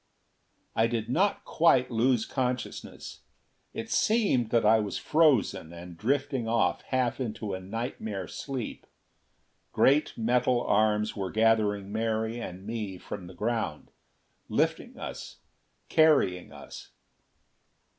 I 0.75 0.87
did 0.87 1.09
not 1.11 1.45
quite 1.45 1.91
lose 1.91 2.25
consciousness. 2.25 3.21
It 3.71 3.91
seemed 3.91 4.49
that 4.49 4.65
I 4.65 4.79
was 4.79 4.97
frozen, 4.97 5.71
and 5.73 5.95
drifting 5.95 6.47
off 6.47 6.81
half 6.85 7.19
into 7.19 7.53
a 7.53 7.59
nightmare 7.59 8.27
sleep. 8.27 8.87
Great 9.71 10.17
metal 10.17 10.63
arms 10.65 11.15
were 11.15 11.29
gathering 11.29 11.91
Mary 11.91 12.41
and 12.41 12.65
me 12.65 12.97
from 12.97 13.27
the 13.27 13.35
ground. 13.35 13.91
Lifting 14.49 14.97
us; 14.97 15.37
carrying 15.87 16.51
us.... 16.51 16.89